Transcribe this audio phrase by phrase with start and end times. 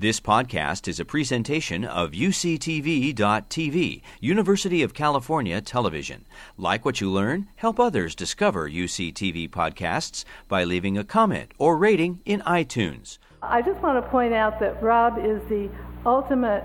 [0.00, 6.24] This podcast is a presentation of UCTV.tv, University of California Television.
[6.56, 12.20] Like what you learn, help others discover UCTV podcasts by leaving a comment or rating
[12.24, 13.18] in iTunes.
[13.42, 15.68] I just want to point out that Rob is the
[16.06, 16.62] ultimate,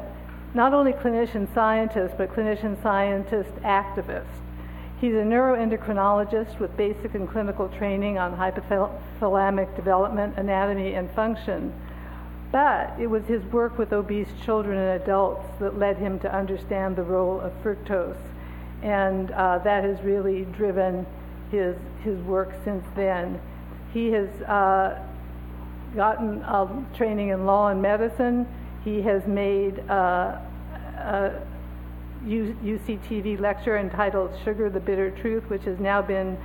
[0.53, 4.29] not only clinician scientist, but clinician scientist activist.
[5.01, 11.73] He's a neuroendocrinologist with basic and clinical training on hypothalamic development, anatomy, and function.
[12.53, 16.95] But it was his work with obese children and adults that led him to understand
[16.95, 18.15] the role of fructose.
[18.83, 21.07] And uh, that has really driven
[21.49, 23.41] his, his work since then.
[23.91, 25.01] He has uh,
[25.95, 28.47] gotten uh, training in law and medicine.
[28.85, 30.37] He has made uh,
[30.99, 31.41] a
[32.23, 36.37] UCTV lecture entitled Sugar the Bitter Truth, which has now been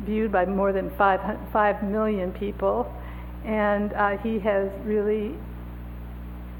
[0.00, 2.92] viewed by more than 5, 5 million people
[3.44, 5.34] and uh, he has really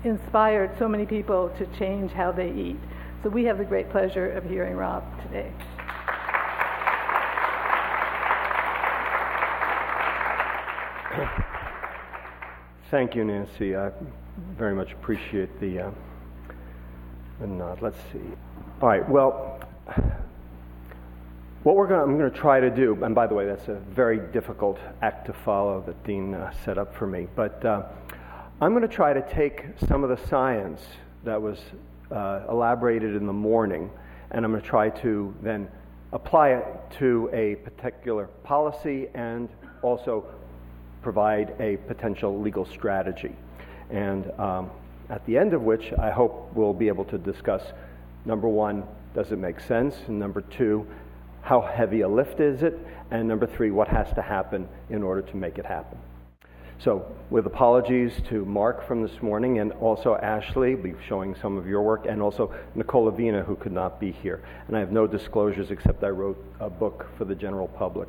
[0.04, 2.78] inspired so many people to change how they eat.
[3.22, 5.52] So we have the great pleasure of hearing Rob today.
[12.90, 13.74] Thank you, Nancy.
[13.74, 13.90] I
[14.56, 15.90] very much appreciate the, uh,
[17.40, 17.82] the nod.
[17.82, 18.20] Let's see.
[18.80, 19.08] All right.
[19.08, 19.60] Well,
[21.66, 23.74] what we're going I'm going to try to do, and by the way, that's a
[23.74, 27.82] very difficult act to follow that Dean uh, set up for me, but uh,
[28.60, 30.80] I'm going to try to take some of the science
[31.24, 31.58] that was
[32.12, 33.90] uh, elaborated in the morning,
[34.30, 35.66] and I'm going to try to then
[36.12, 36.64] apply it
[37.00, 39.48] to a particular policy and
[39.82, 40.24] also
[41.02, 43.34] provide a potential legal strategy.
[43.90, 44.70] And um,
[45.10, 47.62] at the end of which, I hope we'll be able to discuss
[48.24, 48.84] number one,
[49.16, 49.96] does it make sense?
[50.06, 50.86] And number two,
[51.46, 52.76] how heavy a lift is it?
[53.12, 55.96] And number three, what has to happen in order to make it happen?
[56.80, 61.64] So, with apologies to Mark from this morning and also Ashley, be showing some of
[61.68, 64.42] your work, and also Nicole Avena, who could not be here.
[64.66, 68.08] And I have no disclosures except I wrote a book for the general public,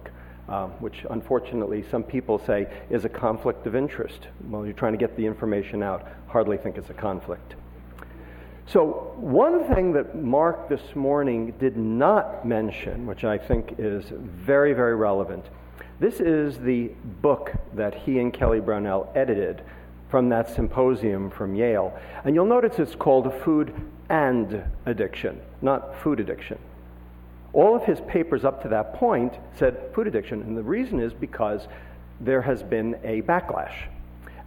[0.49, 4.29] um, which unfortunately some people say is a conflict of interest.
[4.49, 7.53] Well, you're trying to get the information out, hardly think it's a conflict.
[8.69, 14.73] So, one thing that Mark this morning did not mention, which I think is very,
[14.73, 15.45] very relevant,
[16.01, 16.91] this is the
[17.21, 19.61] book that he and Kelly Brownell edited
[20.09, 21.97] from that symposium from Yale.
[22.25, 23.73] And you'll notice it's called Food
[24.09, 26.59] and Addiction, not Food Addiction.
[27.53, 31.13] All of his papers up to that point said food addiction, and the reason is
[31.13, 31.69] because
[32.19, 33.87] there has been a backlash.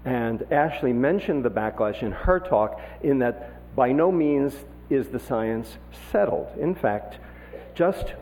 [0.04, 4.54] And Ashley mentioned the backlash in her talk, in that by no means
[4.88, 5.78] is the science
[6.10, 6.48] settled.
[6.58, 7.18] In fact,
[7.74, 8.14] just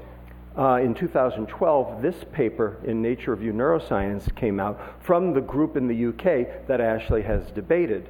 [0.56, 5.86] uh, in 2012, this paper in Nature Review Neuroscience came out from the group in
[5.86, 8.08] the UK that Ashley has debated.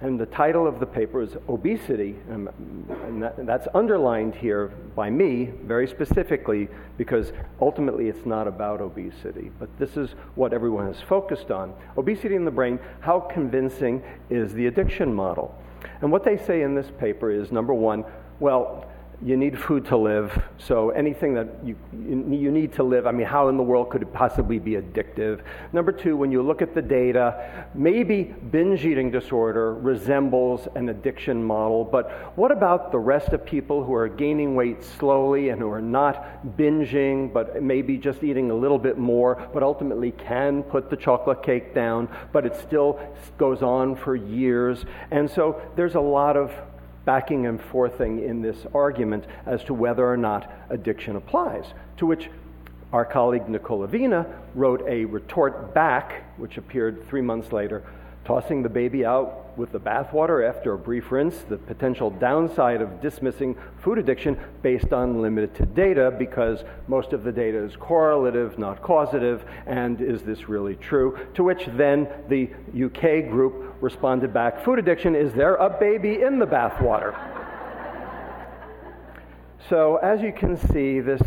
[0.00, 2.48] And the title of the paper is Obesity, and
[3.22, 6.68] that, that's underlined here by me very specifically
[6.98, 9.50] because ultimately it's not about obesity.
[9.58, 11.72] But this is what everyone is focused on.
[11.96, 15.54] Obesity in the brain, how convincing is the addiction model?
[16.00, 18.04] And what they say in this paper is number one,
[18.40, 18.90] well,
[19.24, 20.42] you need food to live.
[20.58, 24.02] So anything that you, you need to live, I mean, how in the world could
[24.02, 25.40] it possibly be addictive?
[25.72, 31.42] Number two, when you look at the data, maybe binge eating disorder resembles an addiction
[31.42, 35.70] model, but what about the rest of people who are gaining weight slowly and who
[35.70, 40.90] are not binging, but maybe just eating a little bit more, but ultimately can put
[40.90, 43.00] the chocolate cake down, but it still
[43.38, 44.84] goes on for years?
[45.10, 46.52] And so there's a lot of
[47.04, 51.64] backing and forthing in this argument as to whether or not addiction applies.
[51.98, 52.30] To which
[52.92, 57.82] our colleague Nicole Avena wrote a retort back, which appeared three months later,
[58.24, 63.00] tossing the baby out with the bathwater after a brief rinse, the potential downside of
[63.00, 68.82] dismissing food addiction based on limited data because most of the data is correlative, not
[68.82, 71.18] causative, and is this really true?
[71.34, 76.38] To which then the UK group responded back food addiction, is there a baby in
[76.38, 77.14] the bathwater?
[79.68, 81.22] so, as you can see, this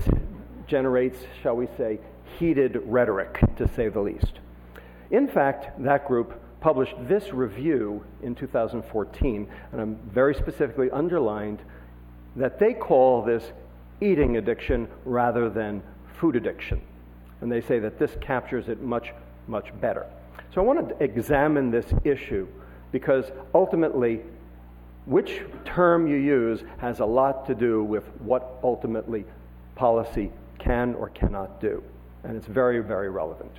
[0.67, 1.99] generates, shall we say,
[2.37, 4.39] heated rhetoric, to say the least.
[5.09, 11.59] In fact, that group published this review in 2014, and I'm very specifically underlined
[12.35, 13.51] that they call this
[14.01, 15.81] eating addiction rather than
[16.19, 16.81] food addiction.
[17.41, 19.13] And they say that this captures it much,
[19.47, 20.05] much better.
[20.53, 22.47] So I want to examine this issue
[22.91, 24.21] because ultimately,
[25.05, 29.25] which term you use has a lot to do with what ultimately
[29.75, 31.83] policy can or cannot do.
[32.23, 33.51] And it's very, very relevant.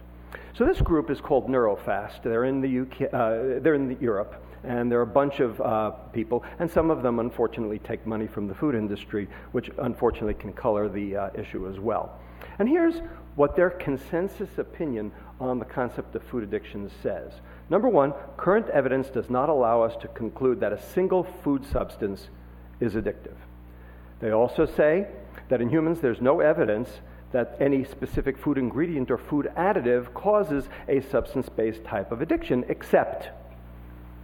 [0.58, 2.24] So this group is called Neurofast.
[2.24, 5.60] They're in the UK, uh, they're in the Europe, and there are a bunch of
[5.60, 10.34] uh, people, and some of them unfortunately take money from the food industry, which unfortunately
[10.34, 12.18] can color the uh, issue as well.
[12.58, 12.96] And here's
[13.36, 17.34] what their consensus opinion on the concept of food addiction says.
[17.70, 22.30] Number one, current evidence does not allow us to conclude that a single food substance
[22.80, 23.36] is addictive.
[24.18, 25.06] They also say
[25.50, 26.90] that in humans there's no evidence
[27.32, 32.64] that any specific food ingredient or food additive causes a substance based type of addiction,
[32.68, 33.28] except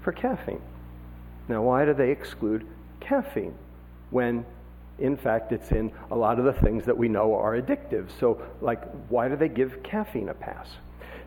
[0.03, 0.63] for caffeine.
[1.49, 2.67] Now, why do they exclude
[3.01, 3.55] caffeine
[4.11, 4.47] when,
[4.99, 8.09] in fact, it's in a lot of the things that we know are addictive?
[8.19, 10.69] So, like, why do they give caffeine a pass?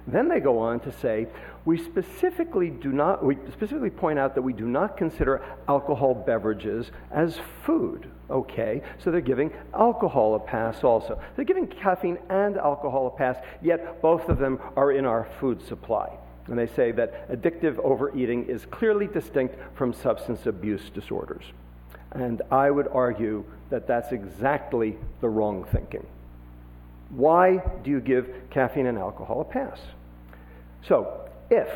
[0.07, 1.27] Then they go on to say,
[1.65, 6.91] we specifically do not, we specifically point out that we do not consider alcohol beverages
[7.11, 8.09] as food.
[8.29, 11.19] Okay, so they're giving alcohol a pass also.
[11.35, 15.61] They're giving caffeine and alcohol a pass, yet both of them are in our food
[15.67, 16.17] supply.
[16.47, 21.43] And they say that addictive overeating is clearly distinct from substance abuse disorders.
[22.11, 26.05] And I would argue that that's exactly the wrong thinking.
[27.09, 29.79] Why do you give caffeine and alcohol a pass?
[30.83, 31.69] So, if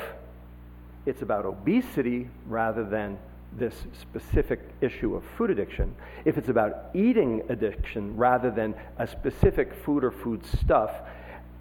[1.05, 3.17] it's about obesity rather than
[3.57, 5.93] this specific issue of food addiction,
[6.25, 10.91] if it's about eating addiction rather than a specific food or food stuff,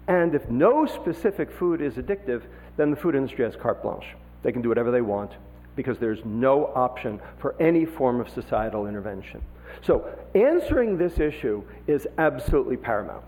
[0.07, 2.43] and if no specific food is addictive,
[2.77, 4.05] then the food industry has carte blanche.
[4.43, 5.31] They can do whatever they want
[5.75, 9.41] because there's no option for any form of societal intervention.
[9.81, 13.23] So, answering this issue is absolutely paramount.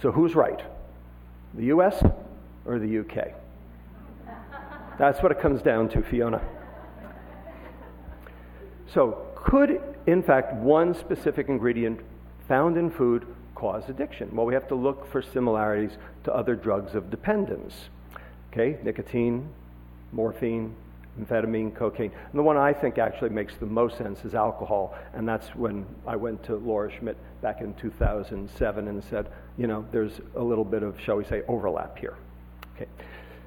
[0.00, 0.60] So, who's right?
[1.54, 2.02] The US
[2.66, 3.34] or the UK?
[4.98, 6.40] That's what it comes down to, Fiona.
[8.92, 12.00] So, could, in fact, one specific ingredient
[12.48, 14.34] found in food cause addiction?
[14.34, 17.74] Well, we have to look for similarities to other drugs of dependence.
[18.52, 19.48] Okay, nicotine,
[20.12, 20.76] morphine,
[21.20, 22.12] amphetamine, cocaine.
[22.30, 24.94] And the one I think actually makes the most sense is alcohol.
[25.12, 29.84] And that's when I went to Laura Schmidt back in 2007 and said, you know,
[29.92, 32.16] there's a little bit of, shall we say, overlap here.
[32.74, 32.86] Okay.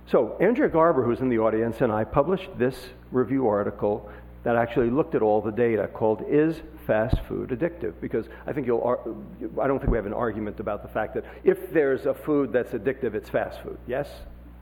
[0.09, 2.75] So, Andrea Garber, who's in the audience, and I published this
[3.11, 4.09] review article
[4.43, 7.93] that actually looked at all the data called Is Fast Food Addictive?
[7.99, 8.81] Because I think you'll,
[9.61, 12.53] I don't think we have an argument about the fact that if there's a food
[12.53, 13.77] that's addictive, it's fast food.
[13.85, 14.07] Yes?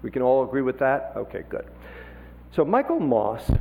[0.01, 1.13] We can all agree with that?
[1.15, 1.67] Okay, good.
[2.51, 3.51] So Michael Moss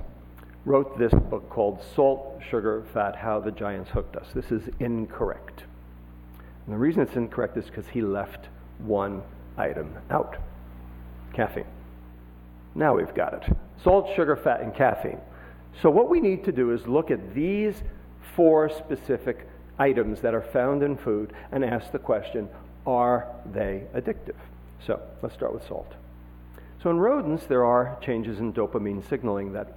[0.65, 4.29] wrote this book called Salt, Sugar, Fat How the Giants Hooked Us.
[4.35, 5.65] This is incorrect.
[6.65, 8.49] And the reason it's incorrect is because he left
[8.79, 9.21] one
[9.59, 10.39] item out
[11.35, 11.67] caffeine.
[12.75, 13.57] Now we've got it.
[13.83, 15.21] Salt, sugar, fat, and caffeine.
[15.83, 17.83] So, what we need to do is look at these
[18.37, 19.47] four specific
[19.79, 22.49] items that are found in food and ask the question
[22.87, 24.37] are they addictive?
[24.87, 25.93] So, let's start with salt.
[26.83, 29.75] So, in rodents, there are changes in dopamine signaling that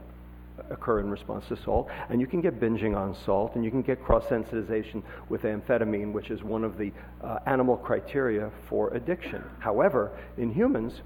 [0.69, 3.81] occur in response to salt, and you can get binging on salt, and you can
[3.81, 6.91] get cross sensitization with amphetamine, which is one of the
[7.23, 9.43] uh, animal criteria for addiction.
[9.59, 11.01] However, in humans,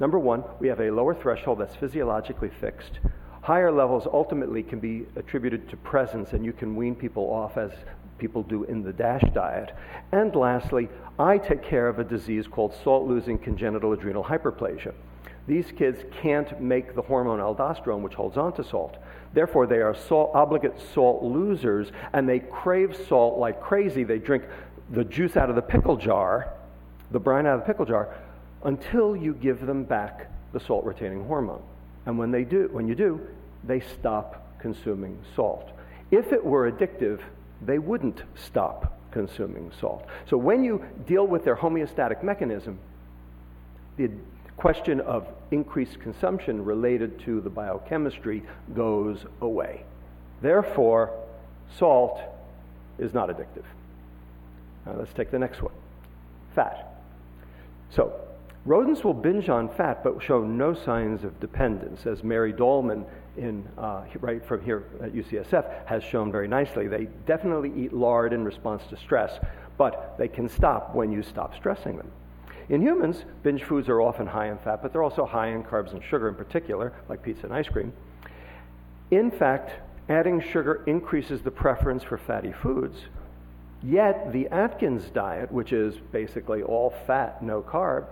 [0.00, 3.00] number one, we have a lower threshold that's physiologically fixed.
[3.42, 7.70] Higher levels ultimately can be attributed to presence, and you can wean people off as
[8.18, 9.74] people do in the DASH diet.
[10.12, 14.92] And lastly, I take care of a disease called salt losing congenital adrenal hyperplasia.
[15.46, 18.98] These kids can't make the hormone aldosterone, which holds on to salt.
[19.32, 24.04] Therefore, they are salt, obligate salt losers, and they crave salt like crazy.
[24.04, 24.44] They drink
[24.90, 26.52] the juice out of the pickle jar,
[27.10, 28.14] the brine out of the pickle jar,
[28.64, 31.62] until you give them back the salt retaining hormone.
[32.06, 33.20] And when they do, when you do,
[33.64, 35.70] they stop consuming salt.
[36.10, 37.20] If it were addictive,
[37.62, 40.06] they wouldn't stop consuming salt.
[40.28, 42.78] So when you deal with their homeostatic mechanism,
[43.96, 44.10] the
[44.56, 48.42] question of increased consumption related to the biochemistry
[48.74, 49.84] goes away.
[50.40, 51.10] Therefore,
[51.76, 52.20] salt
[52.98, 53.64] is not addictive.
[54.86, 55.74] Now let's take the next one
[56.54, 56.94] fat.
[57.90, 58.27] So,
[58.68, 63.04] rodents will binge on fat but show no signs of dependence, as Mary Dallman
[63.38, 66.86] in, uh, right from here at UCSF has shown very nicely.
[66.86, 69.38] They definitely eat lard in response to stress,
[69.78, 72.10] but they can stop when you stop stressing them.
[72.68, 75.92] In humans, binge foods are often high in fat, but they're also high in carbs
[75.92, 77.94] and sugar in particular, like pizza and ice cream.
[79.10, 82.98] In fact, adding sugar increases the preference for fatty foods.
[83.82, 88.06] Yet, the Atkins diet, which is basically all fat, no carb,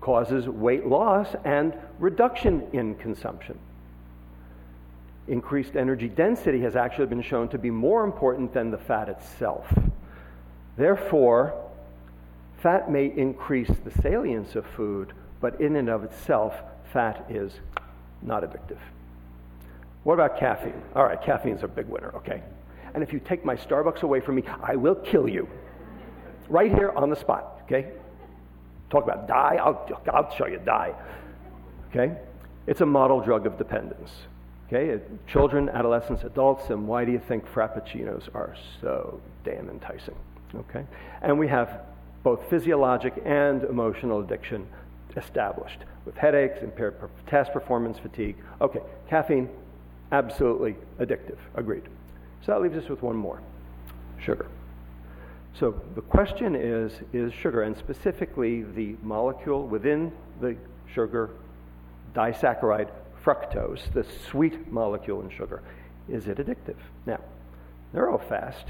[0.00, 3.58] causes weight loss and reduction in consumption.
[5.28, 9.66] Increased energy density has actually been shown to be more important than the fat itself.
[10.76, 11.66] Therefore,
[12.58, 16.54] Fat may increase the salience of food, but in and of itself,
[16.92, 17.52] fat is
[18.22, 18.78] not addictive.
[20.04, 20.82] What about caffeine?
[20.94, 22.42] All right, caffeine's a big winner, okay?
[22.94, 25.48] And if you take my Starbucks away from me, I will kill you.
[26.48, 27.92] Right here on the spot, okay?
[28.90, 30.94] Talk about die, I'll, I'll show you die.
[31.90, 32.16] Okay?
[32.66, 34.10] It's a model drug of dependence.
[34.66, 35.00] Okay?
[35.26, 40.14] Children, adolescents, adults, and why do you think frappuccinos are so damn enticing?
[40.54, 40.84] Okay?
[41.22, 41.80] And we have
[42.22, 44.66] both physiologic and emotional addiction
[45.16, 48.36] established with headaches, impaired task performance, fatigue.
[48.60, 49.48] Okay, caffeine,
[50.12, 51.38] absolutely addictive.
[51.54, 51.84] Agreed.
[52.44, 53.40] So that leaves us with one more
[54.18, 54.46] sugar.
[55.58, 60.56] So the question is is sugar, and specifically the molecule within the
[60.92, 61.30] sugar
[62.14, 62.90] disaccharide
[63.24, 65.62] fructose, the sweet molecule in sugar,
[66.08, 66.76] is it addictive?
[67.06, 67.20] Now,
[67.94, 68.66] Neurofast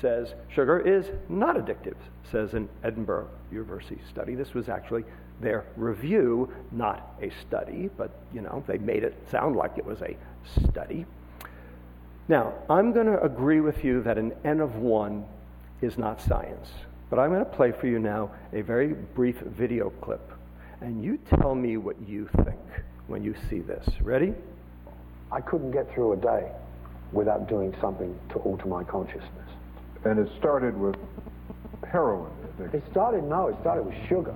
[0.00, 1.96] says sugar is not addictive,
[2.30, 4.34] says an Edinburgh University study.
[4.34, 5.04] This was actually
[5.40, 10.02] their review, not a study, but you know, they made it sound like it was
[10.02, 10.16] a
[10.60, 11.06] study.
[12.28, 15.24] Now, I'm going to agree with you that an N of 1
[15.82, 16.68] is not science,
[17.08, 20.32] but I'm going to play for you now a very brief video clip,
[20.80, 22.58] and you tell me what you think
[23.06, 23.86] when you see this.
[24.00, 24.34] Ready?
[25.32, 26.50] I couldn't get through a day
[27.12, 29.48] without doing something to alter my consciousness.
[30.04, 30.96] And it started with
[31.90, 32.30] heroin.
[32.72, 34.34] It started, no, it started with sugar.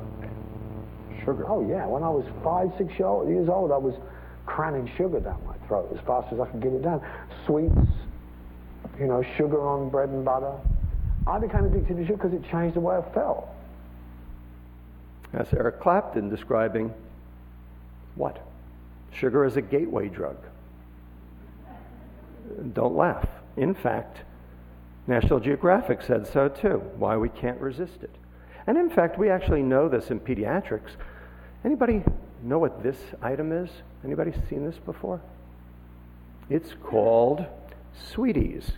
[1.25, 1.49] Sugar?
[1.49, 1.87] Oh, yeah.
[1.87, 3.95] When I was five, six years old, I was
[4.47, 7.01] cramming sugar down my throat as fast as I could get it down.
[7.47, 7.75] Sweets,
[8.99, 10.55] you know, sugar on bread and butter.
[11.27, 13.49] I became addicted to sugar because it changed the way I felt.
[15.33, 16.93] That's Eric Clapton describing
[18.15, 18.41] what?
[19.13, 20.37] Sugar is a gateway drug.
[22.73, 23.27] Don't laugh.
[23.57, 24.19] In fact,
[25.07, 28.15] National Geographic said so too, why we can't resist it.
[28.67, 30.93] And in fact, we actually know this in pediatrics.
[31.65, 32.03] Anybody
[32.43, 33.71] know what this item is?
[34.05, 35.21] Anybody seen this before?
[36.51, 37.47] It's called
[38.13, 38.73] Sweet-Ease.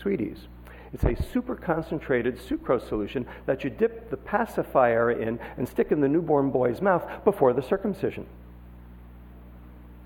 [0.00, 0.46] Sweet-Ease.
[0.92, 6.00] It's a super concentrated sucrose solution that you dip the pacifier in and stick in
[6.00, 8.26] the newborn boy's mouth before the circumcision.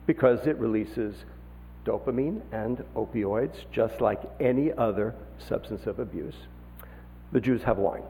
[0.07, 1.25] Because it releases
[1.85, 6.35] dopamine and opioids just like any other substance of abuse.
[7.33, 8.03] The Jews have wine.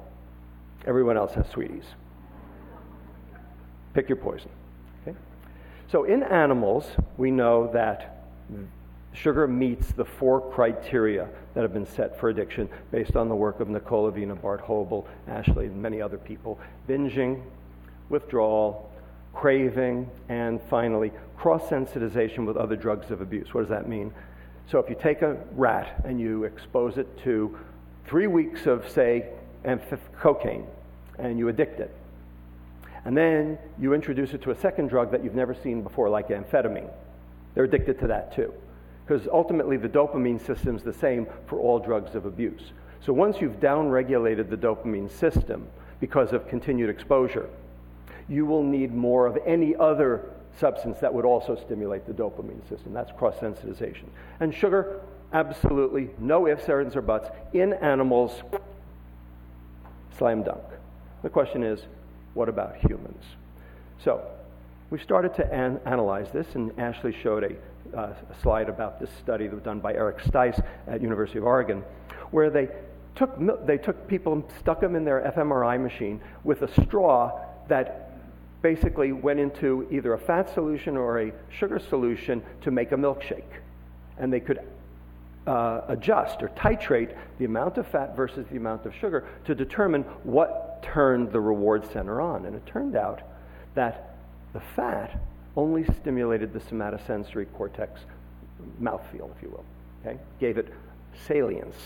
[0.86, 1.94] Everyone else has Sweet-Ease.
[3.94, 4.50] Pick your poison.
[5.02, 5.16] Okay?
[5.90, 6.86] So in animals,
[7.18, 8.24] we know that
[9.12, 13.60] sugar meets the four criteria that have been set for addiction based on the work
[13.60, 16.58] of Nicole Avena, Bart Hoebel, Ashley, and many other people.
[16.88, 17.42] Binging,
[18.08, 18.90] withdrawal,
[19.34, 23.52] craving, and finally, cross sensitization with other drugs of abuse.
[23.52, 24.12] What does that mean?
[24.70, 27.58] So if you take a rat and you expose it to
[28.06, 29.26] three weeks of, say,
[29.64, 30.66] amph- cocaine,
[31.18, 31.94] and you addict it,
[33.04, 36.28] and then you introduce it to a second drug that you've never seen before, like
[36.28, 36.88] amphetamine,
[37.54, 38.52] they're addicted to that too.
[39.12, 42.62] Because ultimately, the dopamine system is the same for all drugs of abuse.
[43.04, 45.68] So once you've downregulated the dopamine system
[46.00, 47.50] because of continued exposure,
[48.26, 52.94] you will need more of any other substance that would also stimulate the dopamine system.
[52.94, 54.04] That's cross sensitization.
[54.40, 55.02] And sugar,
[55.34, 57.28] absolutely no ifs, ands, or buts.
[57.52, 58.40] In animals,
[60.16, 60.62] slam dunk.
[61.22, 61.82] The question is,
[62.32, 63.22] what about humans?
[64.02, 64.26] So,
[64.88, 67.50] we started to an- analyze this, and Ashley showed a,
[67.96, 68.12] uh,
[68.42, 71.82] slide about this study that was done by Eric Stice at University of Oregon,
[72.30, 72.68] where they
[73.14, 73.36] took,
[73.66, 78.10] they took people and stuck them in their fMRI machine with a straw that
[78.62, 83.42] basically went into either a fat solution or a sugar solution to make a milkshake.
[84.18, 84.60] And they could
[85.46, 90.02] uh, adjust or titrate the amount of fat versus the amount of sugar to determine
[90.22, 92.46] what turned the reward center on.
[92.46, 93.22] And it turned out
[93.74, 94.16] that
[94.52, 95.20] the fat
[95.56, 98.00] only stimulated the somatosensory cortex
[98.80, 99.64] mouthfeel, if you will,
[100.04, 100.18] okay?
[100.40, 100.72] gave it
[101.26, 101.76] salience.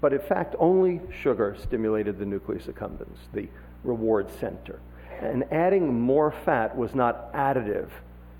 [0.00, 3.48] But in fact, only sugar stimulated the nucleus accumbens, the
[3.84, 4.80] reward center.
[5.20, 7.88] And adding more fat was not additive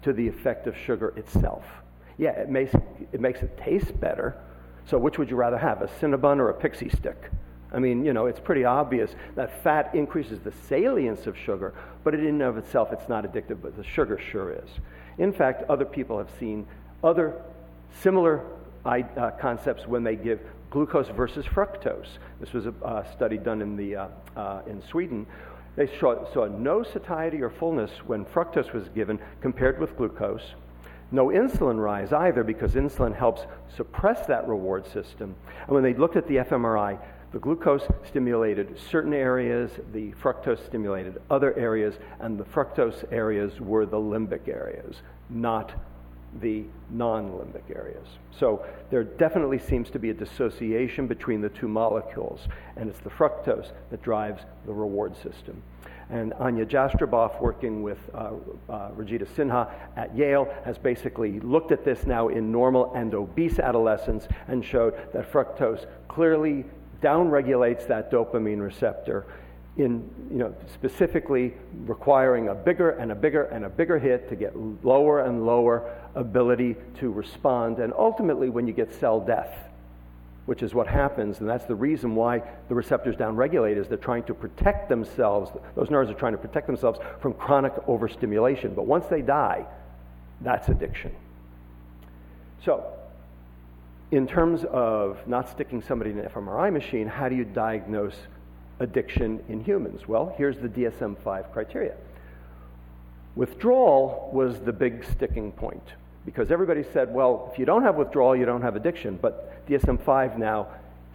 [0.02, 1.64] to the effect of sugar itself.
[2.18, 2.74] Yeah, it makes,
[3.12, 4.36] it makes it taste better.
[4.86, 7.30] So, which would you rather have, a Cinnabon or a pixie stick?
[7.72, 12.14] I mean, you know, it's pretty obvious that fat increases the salience of sugar, but
[12.14, 14.68] in and of itself, it's not addictive, but the sugar sure is.
[15.18, 16.66] In fact, other people have seen
[17.02, 17.40] other
[18.02, 18.44] similar
[18.84, 22.18] uh, concepts when they give glucose versus fructose.
[22.40, 25.26] This was a uh, study done in, the, uh, uh in Sweden.
[25.74, 30.54] They saw, saw no satiety or fullness when fructose was given compared with glucose
[31.10, 33.42] no insulin rise either because insulin helps
[33.76, 35.34] suppress that reward system.
[35.66, 36.98] And when they looked at the fMRI,
[37.32, 43.84] The glucose stimulated certain areas, the fructose stimulated other areas, and the fructose areas were
[43.84, 45.72] the limbic areas, not
[46.40, 48.06] the non limbic areas.
[48.38, 53.10] So there definitely seems to be a dissociation between the two molecules, and it's the
[53.10, 55.62] fructose that drives the reward system.
[56.08, 58.30] And Anya Jastreboff, working with uh,
[58.68, 63.58] uh, Rajita Sinha at Yale, has basically looked at this now in normal and obese
[63.58, 66.64] adolescents and showed that fructose clearly
[67.02, 69.26] downregulates that dopamine receptor
[69.76, 71.52] in you know specifically
[71.84, 75.94] requiring a bigger and a bigger and a bigger hit to get lower and lower
[76.14, 77.78] ability to respond.
[77.78, 79.54] And ultimately when you get cell death
[80.46, 84.22] which is what happens and that's the reason why the receptors downregulate is they're trying
[84.22, 85.50] to protect themselves.
[85.74, 88.72] Those neurons are trying to protect themselves from chronic overstimulation.
[88.74, 89.66] But once they die
[90.40, 91.12] that's addiction.
[92.64, 92.84] So
[94.10, 98.16] in terms of not sticking somebody in an fMRI machine, how do you diagnose
[98.78, 100.06] addiction in humans?
[100.06, 101.94] Well, here's the DSM 5 criteria.
[103.34, 105.82] Withdrawal was the big sticking point
[106.24, 109.18] because everybody said, well, if you don't have withdrawal, you don't have addiction.
[109.20, 110.68] But DSM 5 now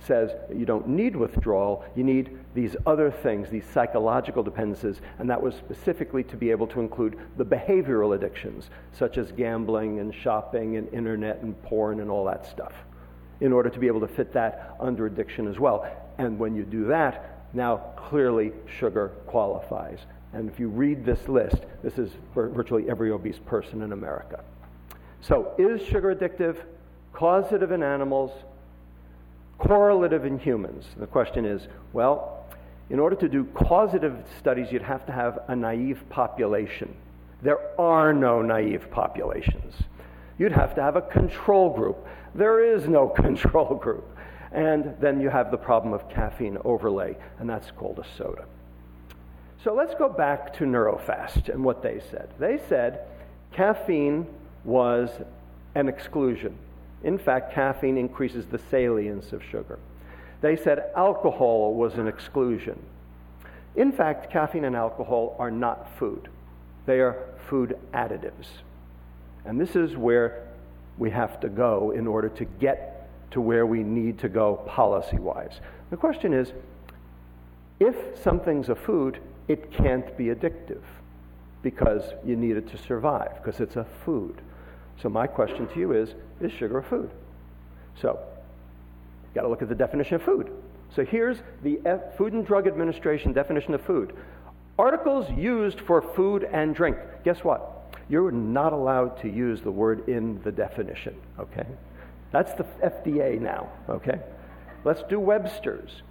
[0.06, 5.42] says you don't need withdrawal, you need these other things, these psychological dependencies, and that
[5.42, 10.78] was specifically to be able to include the behavioral addictions, such as gambling and shopping
[10.78, 12.74] and internet and porn and all that stuff,
[13.40, 15.86] in order to be able to fit that under addiction as well.
[16.18, 20.00] And when you do that, now clearly sugar qualifies.
[20.34, 24.44] And if you read this list, this is for virtually every obese person in America.
[25.22, 26.58] So, is sugar addictive?
[27.14, 28.32] Causative in animals,
[29.62, 30.86] correlative in humans.
[30.98, 32.46] The question is well,
[32.90, 36.94] in order to do causative studies, you'd have to have a naive population.
[37.42, 39.76] There are no naive populations.
[40.38, 42.06] You'd have to have a control group.
[42.36, 44.06] There is no control group.
[44.52, 48.46] And then you have the problem of caffeine overlay, and that's called a soda.
[49.64, 52.30] So let's go back to Neurofast and what they said.
[52.40, 53.02] They said
[53.54, 54.28] caffeine
[54.66, 55.10] was
[55.76, 56.58] an exclusion.
[57.04, 59.80] In fact, caffeine increases the salience of sugar.
[60.42, 62.80] They said alcohol was an exclusion.
[63.76, 66.30] In fact, caffeine and alcohol are not food,
[66.86, 68.48] they are food additives.
[69.46, 70.48] And this is where
[70.98, 75.18] we have to go in order to get to where we need to go policy
[75.18, 75.62] wise.
[75.90, 76.52] The question is
[77.80, 80.84] if something's a food, it can't be addictive
[81.64, 84.42] because you need it to survive, because it's a food.
[85.02, 87.10] So, my question to you is Is sugar a food?
[88.02, 88.20] So,
[89.24, 90.52] you've got to look at the definition of food.
[90.96, 94.14] So, here's the F- Food and Drug Administration definition of food
[94.80, 96.98] articles used for food and drink.
[97.24, 97.96] Guess what?
[98.10, 101.68] You're not allowed to use the word in the definition, okay?
[102.32, 104.20] That's the FDA now, okay?
[104.84, 106.02] Let's do Webster's.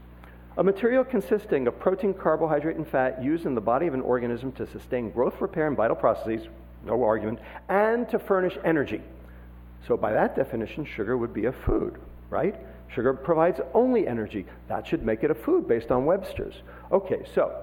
[0.57, 4.53] A material consisting of protein, carbohydrate, and fat used in the body of an organism
[4.53, 6.47] to sustain growth, repair, and vital processes,
[6.85, 7.39] no argument,
[7.69, 9.03] and to furnish energy.
[9.87, 12.57] So, by that definition, sugar would be a food, right?
[12.95, 14.47] Sugar provides only energy.
[14.69, 16.55] That should make it a food based on Webster's.
[16.91, 17.55] Okay, so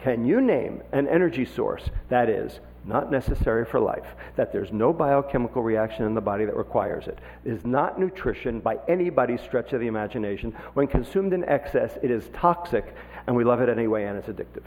[0.00, 4.92] can you name an energy source that is not necessary for life, that there's no
[4.92, 7.18] biochemical reaction in the body that requires it.
[7.44, 10.52] Is not nutrition by anybody's stretch of the imagination.
[10.74, 12.94] When consumed in excess, it is toxic,
[13.26, 14.64] and we love it anyway, and it's addictive.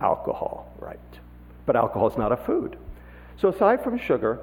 [0.00, 0.98] Alcohol, right.
[1.66, 2.76] But alcohol is not a food.
[3.36, 4.40] So, aside from sugar,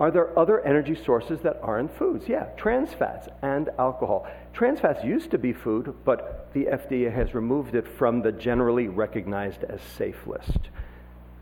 [0.00, 2.28] are there other energy sources that aren't foods?
[2.28, 4.26] Yeah, trans fats and alcohol.
[4.52, 8.88] Trans fats used to be food, but the FDA has removed it from the generally
[8.88, 10.58] recognized as safe list.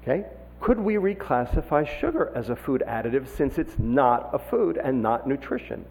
[0.02, 0.26] Okay?
[0.60, 5.26] Could we reclassify sugar as a food additive since it's not a food and not
[5.26, 5.84] nutrition?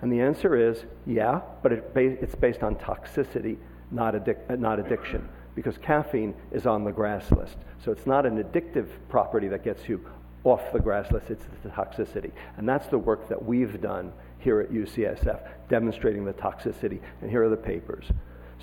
[0.00, 3.56] And the answer is yeah, but it it's based on toxicity,
[3.92, 7.56] not, addic- not addiction, because caffeine is on the GRAS list.
[7.84, 10.04] So it's not an addictive property that gets you
[10.44, 12.32] off the GRAS list, it's the toxicity.
[12.56, 17.00] And that's the work that we've done here at UCSF, demonstrating the toxicity.
[17.20, 18.06] And here are the papers.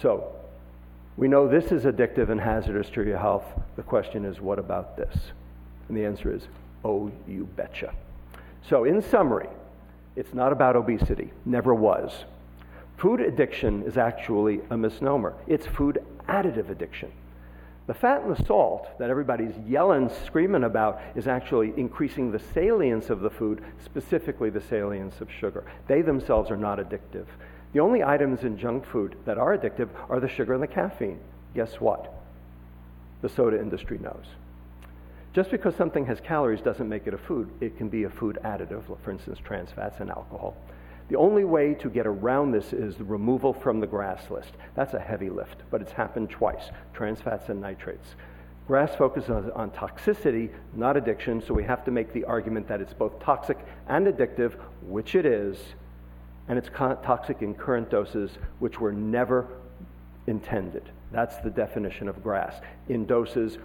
[0.01, 0.35] So
[1.19, 3.45] we know this is addictive and hazardous to your health.
[3.75, 5.15] The question is, what about this?
[5.87, 6.43] And the answer is,
[6.85, 7.93] oh, you betcha.
[8.67, 9.49] So, in summary,
[10.15, 12.25] it's not about obesity, never was.
[12.97, 17.11] Food addiction is actually a misnomer, it's food additive addiction.
[17.87, 23.09] The fat and the salt that everybody's yelling, screaming about is actually increasing the salience
[23.09, 25.63] of the food, specifically the salience of sugar.
[25.87, 27.25] They themselves are not addictive.
[27.73, 31.19] The only items in junk food that are addictive are the sugar and the caffeine.
[31.55, 32.13] Guess what?
[33.21, 34.25] The soda industry knows.
[35.33, 37.49] Just because something has calories doesn't make it a food.
[37.59, 40.55] It can be a food additive, for instance, trans fats and alcohol.
[41.09, 44.51] The only way to get around this is the removal from the GRAS list.
[44.75, 48.15] That's a heavy lift, but it's happened twice trans fats and nitrates.
[48.67, 52.93] GRAS focuses on, toxicity, not addiction, so we have to make the argument that it's
[52.93, 55.57] both toxic and addictive, which it is,
[56.47, 59.47] and it's toxic in current doses, which were never
[60.27, 60.83] intended.
[61.11, 62.53] That's the definition of GRAS,
[62.87, 63.57] in doses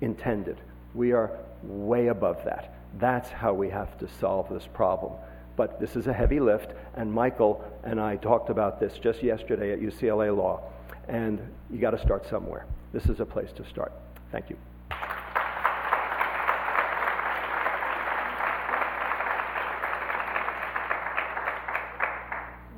[0.00, 0.60] intended.
[0.94, 1.30] We are
[1.62, 2.74] way above that.
[2.98, 5.12] That's how we have to solve this problem.
[5.58, 9.72] But this is a heavy lift, and Michael and I talked about this just yesterday
[9.72, 10.60] at UCLA Law,
[11.08, 12.64] and you got to start somewhere.
[12.92, 13.92] This is a place to start.
[14.30, 14.56] Thank you.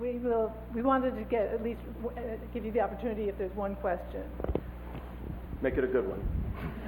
[0.01, 0.51] We will.
[0.75, 2.21] We wanted to get at least uh,
[2.55, 4.23] give you the opportunity if there's one question.
[5.61, 6.27] Make it a good one.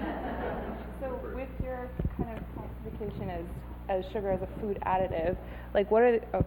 [1.01, 3.45] so, with your kind of classification as
[3.99, 5.37] as sugar as a food additive,
[5.75, 6.45] like what are the, oh,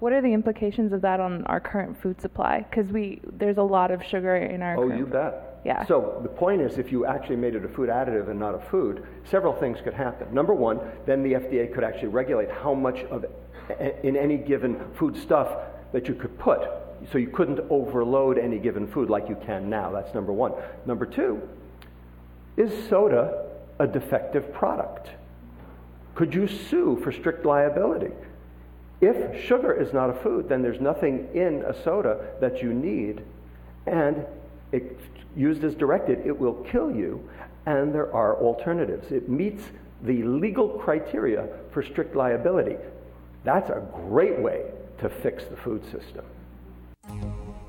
[0.00, 2.66] what are the implications of that on our current food supply?
[2.68, 4.76] Because we there's a lot of sugar in our.
[4.76, 5.60] Oh, you bet.
[5.64, 5.84] Yeah.
[5.86, 8.70] So the point is, if you actually made it a food additive and not a
[8.70, 10.32] food, several things could happen.
[10.34, 13.26] Number one, then the FDA could actually regulate how much of
[14.02, 15.54] in any given food stuff
[15.92, 16.60] that you could put.
[17.12, 19.90] So you couldn't overload any given food like you can now.
[19.90, 20.52] That's number one.
[20.86, 21.40] Number two,
[22.56, 23.46] is soda
[23.78, 25.10] a defective product?
[26.20, 28.12] Could you sue for strict liability?
[29.00, 33.22] If sugar is not a food, then there's nothing in a soda that you need,
[33.86, 34.26] and
[34.70, 35.00] it,
[35.34, 37.26] used as directed, it will kill you,
[37.64, 39.10] and there are alternatives.
[39.10, 39.64] It meets
[40.02, 42.76] the legal criteria for strict liability.
[43.44, 44.64] That's a great way
[44.98, 46.26] to fix the food system.